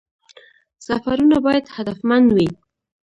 [0.87, 2.47] سفرونه باید هدفمند وي